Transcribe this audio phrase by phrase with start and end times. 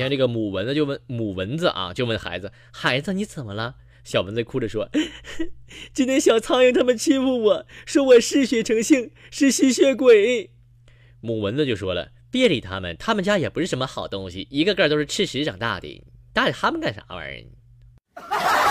[0.00, 4.88] 说有一天，这个母蚊子就问母蚊子啊，就问孩子：“孩子，你怎么了？”小蚊子哭着说
[5.92, 10.50] ：“今天小苍蝇他们欺负我，说我嗜血成性，是吸血鬼。”
[11.20, 17.46] 母蚊子就说了：“别理他们，他们家也不是什么好东西，一个个都是吃屎长大的，搭理他们干啥玩意
[18.14, 18.69] 儿？”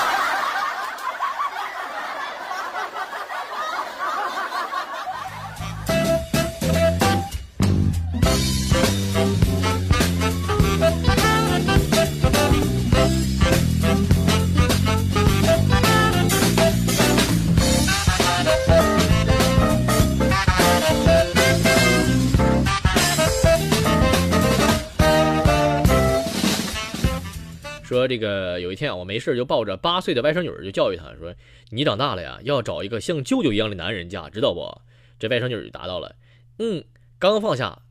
[27.89, 31.33] 说这个有一天啊，我没事就抱着八岁的外甥女就教育她说
[31.71, 34.81] ：“你长大了呀，要找一个像舅舅一样的男人嫁，知道不？”
[35.17, 36.15] 这外甥女就答到了
[36.59, 36.83] ：“嗯。”
[37.17, 37.81] 刚放下，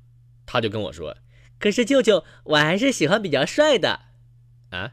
[0.47, 1.17] 他就跟我说
[1.59, 4.03] ：“可是舅舅，我还是喜欢比较帅的。”
[4.71, 4.93] 啊？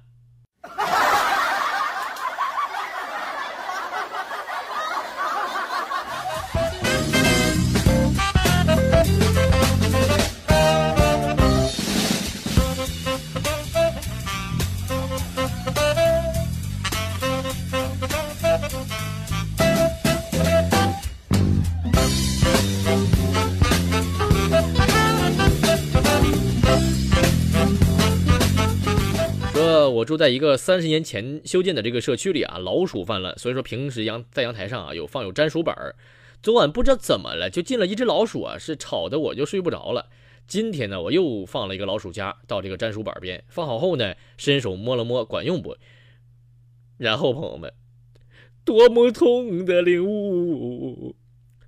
[30.06, 35.96] 住在一个三十年前修建的这个社区里啊，老鼠泛滥，所以说平时阳在阳台上啊有放有粘鼠板儿。
[36.42, 40.10] 昨晚不知道怎么了，就进了一只老鼠啊，是吵得我就睡不着了。
[40.48, 45.76] 今天呢，我又放了一个老鼠夹到这个粘鼠板边，放好后呢，伸手摸了摸，管用不？
[46.98, 47.74] 然后朋友们，
[48.64, 51.16] 多么痛的领悟！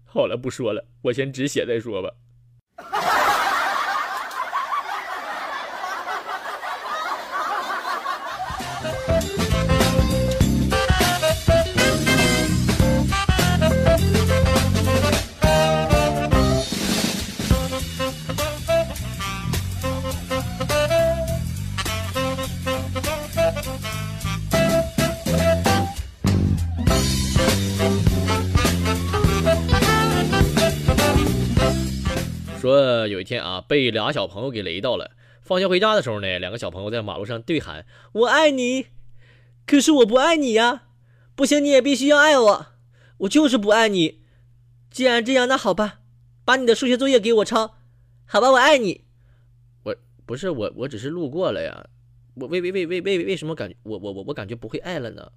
[0.06, 2.14] 好了，不说了，我先止血再说吧。
[32.60, 35.12] 说有一天啊，被俩小朋友给雷到了。
[35.48, 38.88] 放学回家的时候呢，两个小朋友在马路上对喊：“我爱你。”
[39.66, 40.84] 可是我不爱你呀！
[41.36, 42.68] 不行，你也必须要爱我。
[43.20, 44.22] 我就是不爱你。
[44.92, 46.02] 既然这样，那好吧，
[46.44, 47.78] 把你的数学作业给我抄。
[48.26, 49.06] 好吧，我爱你。
[49.84, 49.96] 我
[50.26, 51.88] 不是我，我只是路过了呀。
[52.36, 55.32] 我为为为为为为什么感觉我我我我感觉不会爱了呢？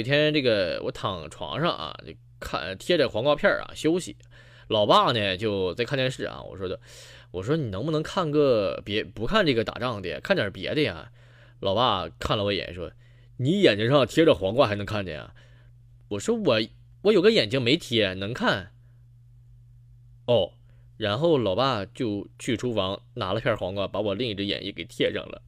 [0.00, 4.16] 一天这个我躺床上啊，就看贴着黄瓜片啊休息，
[4.68, 6.42] 老爸呢就在看电视啊。
[6.42, 6.80] 我说的，
[7.30, 11.12] 我说你能不能看个别不看这个打仗的，看点别的呀？
[11.60, 12.90] 老爸看了我一眼说
[13.36, 15.34] ：“你眼睛上贴着黄瓜还能看见啊？”
[16.08, 16.60] 我说：“我
[17.02, 18.72] 我有个眼睛没贴，能看。”
[20.26, 20.54] 哦，
[20.96, 25.42] 然后老爸就去厨房拿了片黄瓜，把我另一只眼也给贴上了。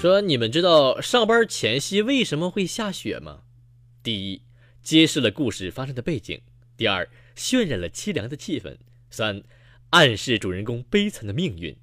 [0.00, 3.40] 说你们知道上班前夕为什么会下雪吗？
[4.00, 4.42] 第一，
[4.80, 6.38] 揭示了故事发生的背景；
[6.76, 7.08] 第二，
[7.38, 8.76] 渲染了凄凉的气氛；
[9.10, 9.44] 三，
[9.90, 11.76] 暗示主人公悲惨的命运；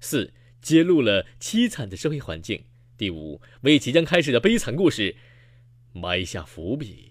[0.00, 0.32] 四，
[0.62, 2.62] 揭露了凄惨的社会环境；
[2.96, 5.14] 第五，为即将开始的悲惨故事
[5.92, 7.10] 埋下伏笔。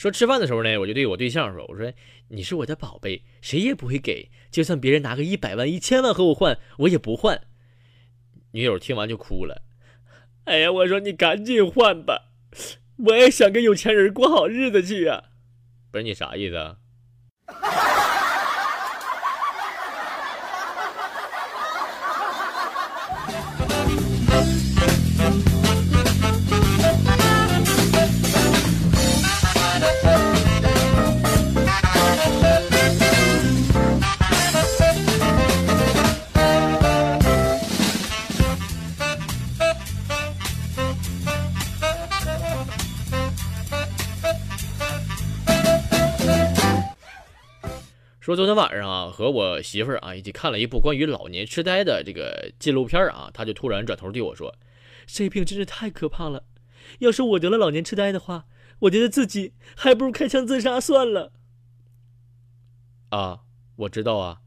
[0.00, 1.92] 说吃饭的时候呢，我就对我对象说：“我说
[2.28, 7.42] 你是我的宝贝，谁也不会给，就算别人拿个一百万、一千万和我换，我也不换。”
[8.52, 9.62] 女友听完就哭了。
[10.44, 12.30] 哎呀，我说你赶紧换吧，
[12.96, 15.24] 我也想跟有钱人过好日子去呀。
[15.90, 16.78] 不是你啥意思啊？
[48.30, 54.54] 说昨天晚上啊，和我媳妇儿啊一起看了一部关于老年痴呆的这个纪录片啊，她就突然转头对我说
[55.04, 56.44] ：“这病真是太可怕了，
[57.00, 58.44] 要是我得了老年痴呆的话，
[58.82, 61.32] 我觉得自己还不如开枪自杀算了。”
[63.10, 63.40] 啊，
[63.74, 64.42] 我知道啊，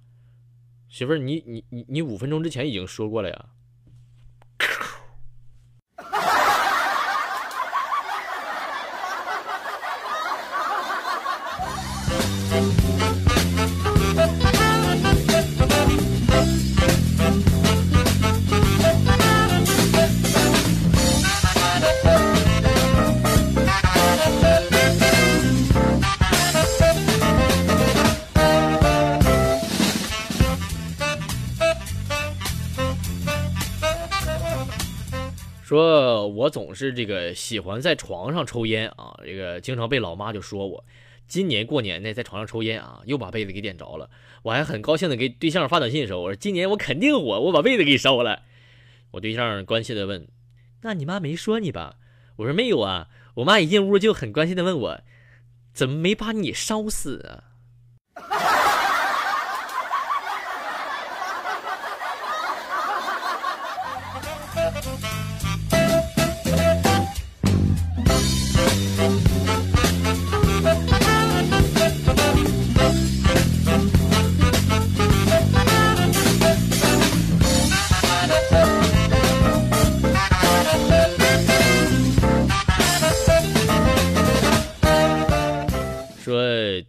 [0.88, 3.46] 媳妇儿，你你你你五分钟之前已经说过了呀。
[35.74, 40.86] 说我总是这个喜欢在床上抽烟啊，这个经常被老妈就说我。
[41.28, 44.08] 今年过年呢，在床上抽烟啊，又把被子给点着了。
[44.44, 48.44] 我还很高兴的给对象发短信的时候，我说今年我肯定火，我把被子给烧了。
[49.10, 50.28] 我对象关切的问
[50.84, 51.96] ：“那你妈没说你吧？”
[52.38, 55.02] 我说没有啊，我妈一进屋就很关心的问我
[55.74, 57.50] ：“怎么没把你烧死啊？”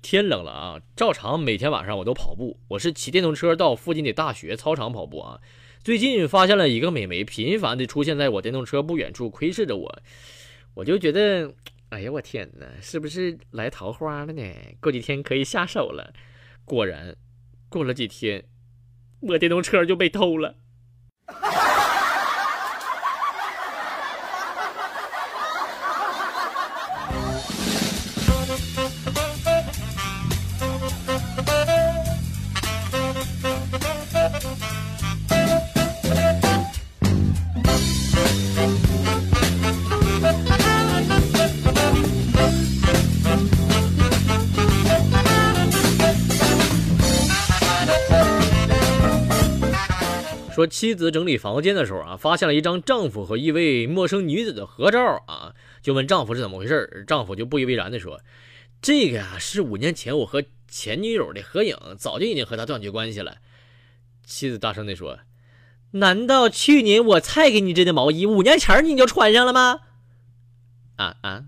[0.04, 2.60] 天冷了啊，照常每天晚上我都跑步。
[2.68, 5.40] 我是骑电动车到附近的大学操场跑步啊。
[5.82, 10.02] 最近发现了一个美眉频繁的出现在我电动车不远处，窥视着我，
[10.74, 11.54] 我就觉得，
[11.88, 14.42] 哎呀，我天哪，是不是来桃花了呢？
[14.78, 16.12] 过几天可以下手了。
[16.66, 17.16] 果然，
[17.70, 18.44] 过了几天，
[19.20, 20.56] 我电动车就被偷了。
[50.54, 58.20] 说妻子整理房间的时候啊，发现了一张丈夫和一位陌生女子的合照啊，就问丈夫是怎么回事丈夫就不以为然的说
[58.80, 63.38] ：“这个呀是五年前我和前女友的合影，早就已经和她断绝关系了。”
[64.24, 65.18] 妻子大声的说
[65.92, 69.80] ：“难道去年我菜给你织的毛衣，五年前你就穿上了吗？”
[70.96, 71.44] 啊啊！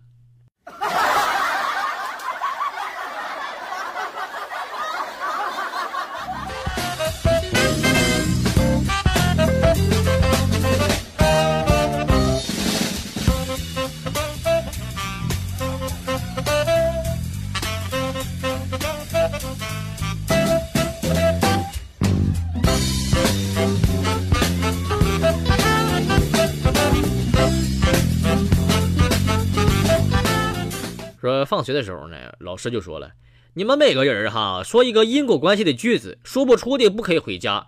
[31.27, 33.15] 说放学的时候呢，老师就说了
[33.55, 37.67] ：“你们每个人哈，说一个因果关系的句子，说不出的不可以回家。”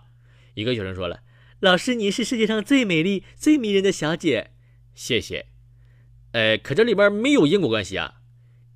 [0.55, 1.19] 一个学生说了
[1.59, 4.51] ：“老师，你是世界上最美丽、最迷人的小姐。”
[4.95, 5.47] 谢谢。
[6.31, 8.13] 呃，可这里边没有因果关系啊，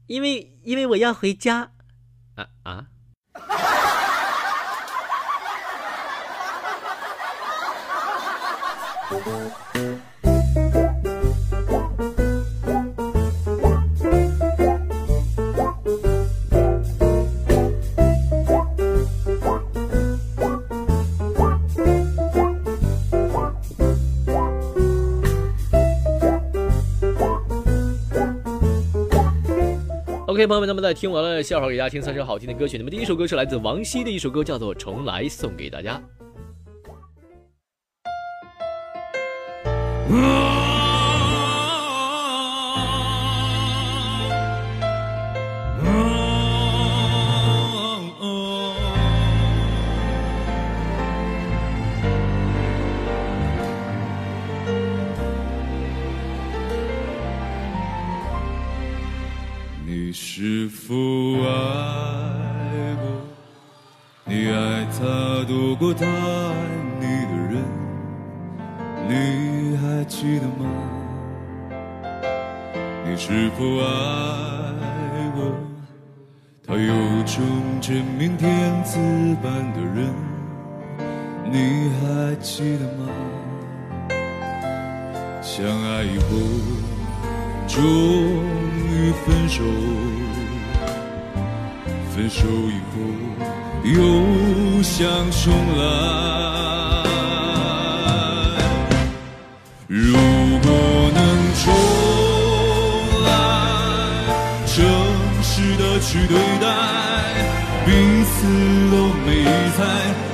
[0.07, 1.71] 因为因为我要回家。
[2.35, 2.87] 啊啊。
[30.33, 36.01] OK，朋友们，那么在听完了笑话给大家听三首好听的歌曲，那么第一首歌是来自王晰的一首歌，叫做《重来》，送给大家。
[95.03, 95.83] 想重来。
[99.85, 100.13] 如
[100.63, 100.67] 果
[101.13, 101.19] 能
[101.61, 101.63] 重
[103.25, 103.27] 来，
[104.65, 104.73] 诚
[105.43, 106.65] 实的去对待，
[107.85, 107.91] 彼
[108.23, 108.47] 此
[108.91, 108.95] 都
[109.25, 109.27] 没
[109.75, 109.83] 猜，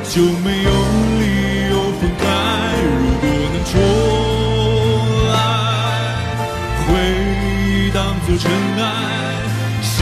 [0.08, 0.70] 就没有
[1.18, 1.24] 理
[1.72, 2.24] 由分开。
[2.86, 3.74] 如果能重
[5.32, 5.34] 来，
[6.86, 6.88] 回
[7.42, 7.98] 忆当
[8.28, 8.46] 作尘
[8.78, 8.86] 埃，
[9.82, 9.96] 心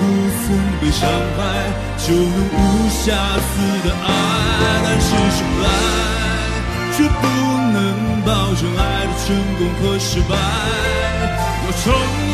[0.00, 0.02] 不
[0.42, 0.44] 曾
[0.80, 1.38] 被伤害，
[2.08, 3.50] 就能无瑕疵
[3.86, 4.08] 的爱。
[4.82, 5.66] 但是重来，
[6.96, 7.22] 却不
[7.74, 7.76] 能
[8.24, 9.26] 保证爱的成
[9.58, 10.32] 功和失败。
[11.64, 11.92] 要重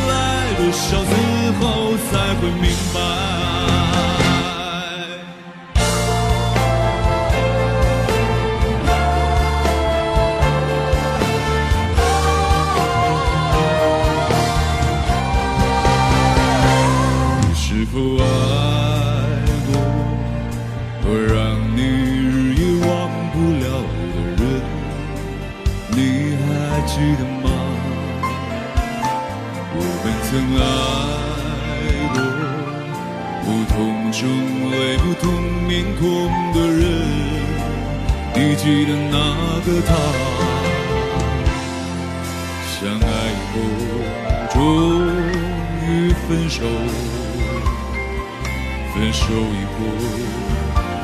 [0.09, 0.13] 来
[0.57, 1.13] 多少次
[1.61, 1.63] 后
[2.09, 2.97] 才会明白？
[17.41, 17.85] 你是
[39.67, 39.91] 个他？
[42.69, 43.55] 相爱以后，
[44.53, 44.59] 终
[45.83, 46.61] 于分手。
[48.95, 49.77] 分手以后，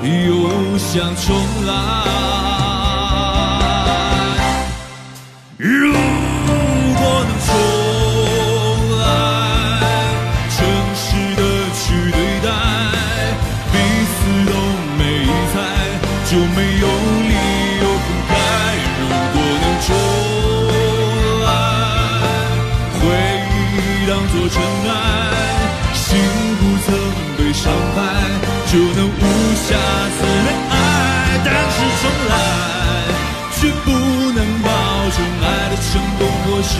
[0.04, 1.26] 又想重
[1.66, 2.19] 来。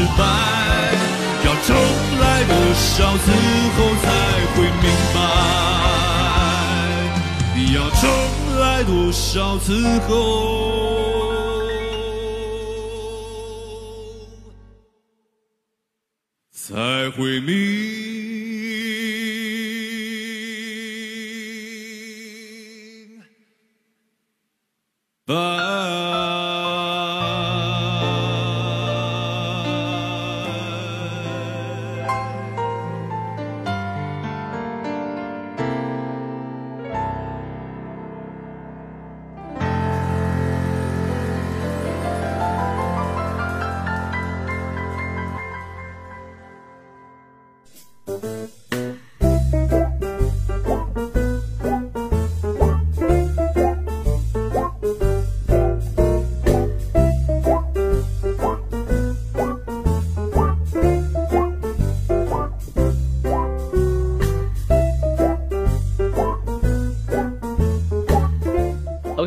[0.00, 0.24] 失败。
[1.44, 1.76] 要重
[2.20, 3.26] 来多少次
[3.76, 4.06] 后才
[4.54, 5.18] 会明白？
[7.74, 8.02] 要重
[8.58, 9.68] 来多少次
[10.08, 10.10] 后？
[16.50, 17.54] 才会明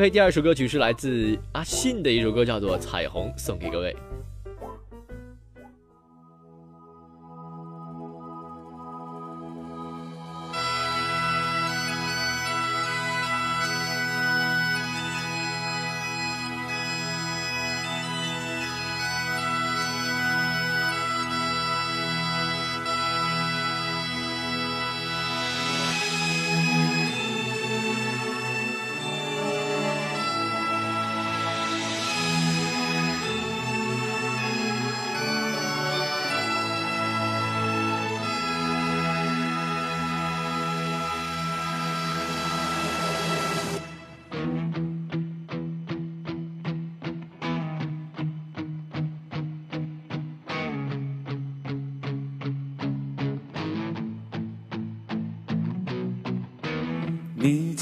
[0.10, 3.95] 第二首歌曲是来自阿信的一首歌，叫做《彩虹》，送给各位。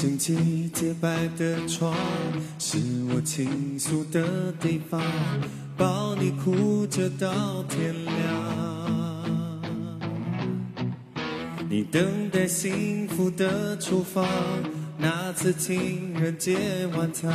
[0.02, 1.94] 整齐洁白的床
[2.58, 2.76] 是
[3.14, 5.00] 我倾诉的地方，
[5.76, 8.14] 抱你哭着到天亮。
[11.70, 14.26] 你等待幸福的厨房，
[14.98, 16.58] 那次情人节
[16.96, 17.32] 晚餐，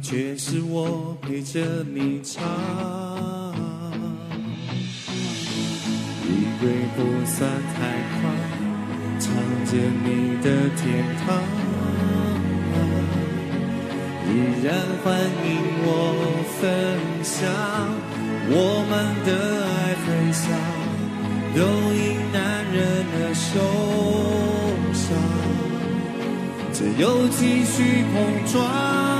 [0.00, 2.42] 却是我陪着你唱。
[6.24, 8.34] 衣柜不算太宽，
[9.18, 9.34] 藏
[9.66, 11.28] 着你的天堂，
[14.40, 14.74] 依然
[15.04, 15.48] 欢迎
[15.84, 15.88] 我
[16.58, 16.64] 分
[17.22, 17.36] 享
[18.48, 18.54] 我
[18.88, 18.92] 们
[19.26, 19.28] 的
[19.66, 19.70] 爱
[20.06, 20.48] 分享，
[21.54, 21.60] 都
[21.92, 22.00] 因
[22.32, 22.40] 男
[22.72, 22.80] 人
[23.12, 23.50] 的受
[24.94, 25.04] 伤，
[26.72, 28.16] 只有继续碰
[28.50, 29.19] 撞。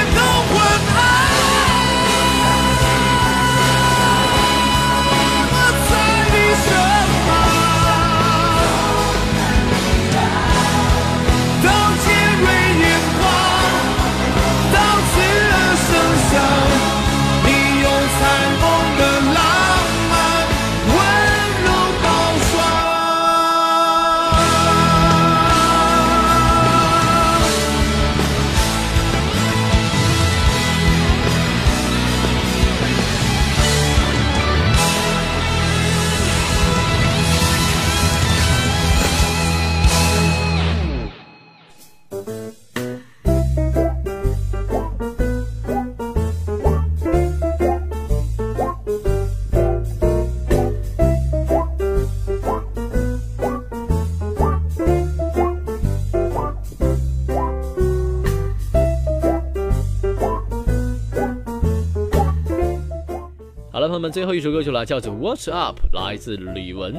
[64.11, 66.93] 最后一首歌曲了，叫做《What's Up》，来自李玟。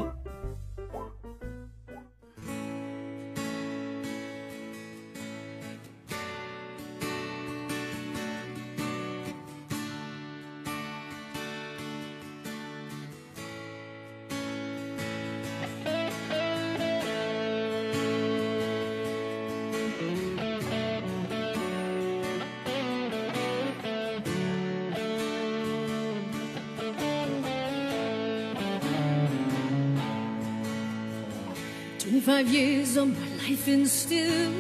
[32.25, 34.53] Twenty-five years of my life and still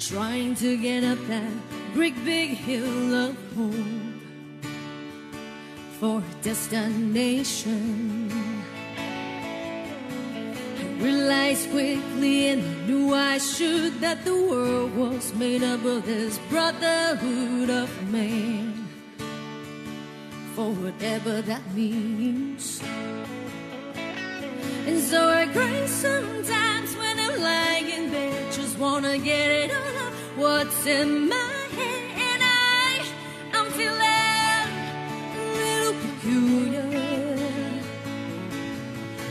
[0.00, 1.52] trying to get up that
[1.92, 3.72] great big hill of hope
[6.00, 8.32] for a destination.
[8.98, 16.04] I realized quickly, and I knew I should, that the world was made up of
[16.06, 18.88] this brotherhood of man.
[20.56, 22.82] For whatever that means.
[24.86, 26.73] And so I cry sometimes
[28.94, 32.12] wanna get it all out what's in my head.
[32.30, 33.04] And I,
[33.56, 34.66] I'm feeling
[35.40, 36.86] a little peculiar.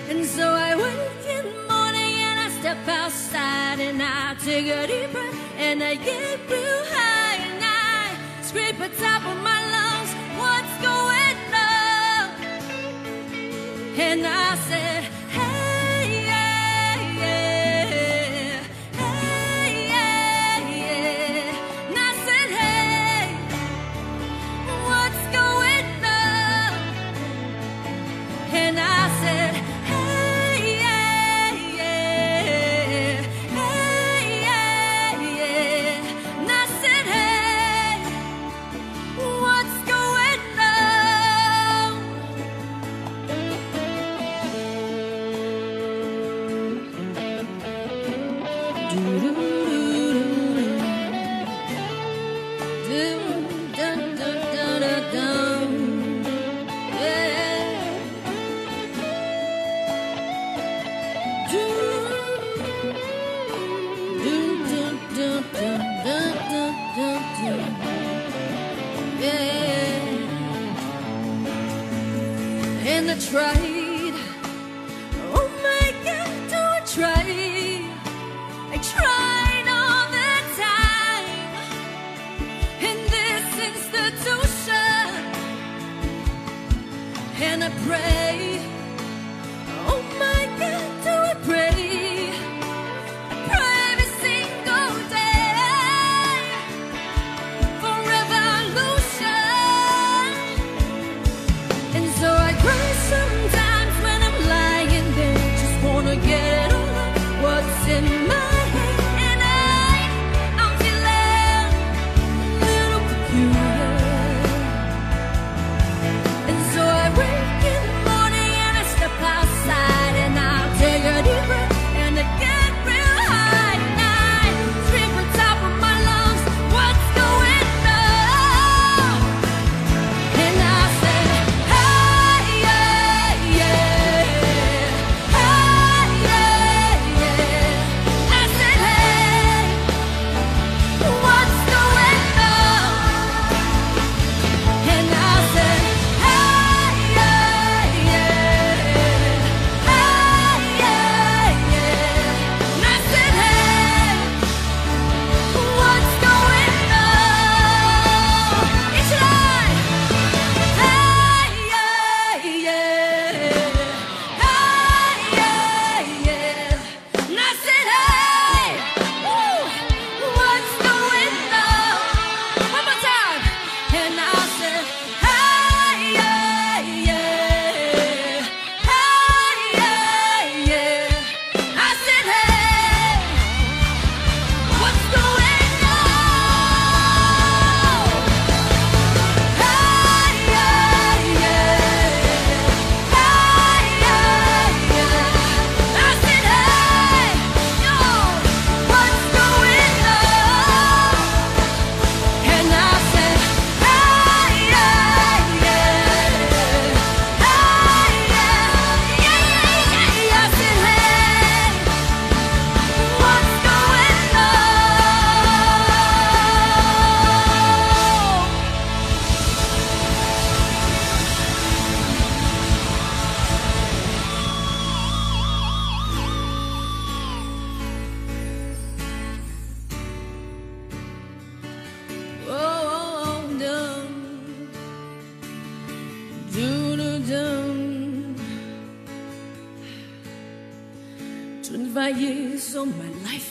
[0.09, 4.85] And so I wake in the morning and I step outside and I take a
[4.85, 10.11] deep breath and I get real high and I scrape the top of my lungs.
[10.41, 11.39] What's going
[11.71, 12.25] on?
[14.07, 14.92] And I said,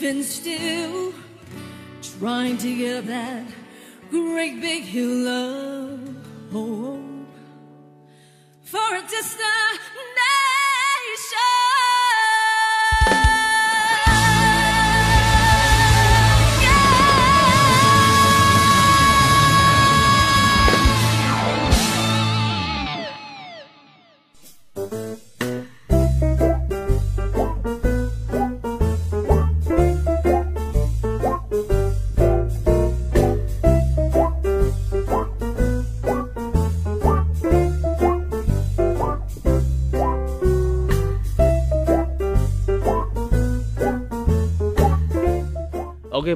[0.03, 1.13] Even still,
[2.19, 3.45] trying to get up that
[4.09, 5.99] great big hill of
[6.53, 6.99] oh, hope.
[6.99, 7.25] Oh.
[8.63, 9.79] For a distant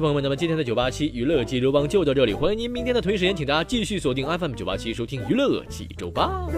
[0.00, 6.48] 朋友们，那么今天的九八七娱乐济州帮就到这里，欢迎您明天的同一时间，请大家继续锁定 FM 九八七收听娱乐济州帮。